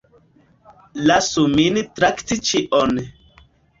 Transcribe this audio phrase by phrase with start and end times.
[1.11, 2.99] Lasu min trakti ĉion.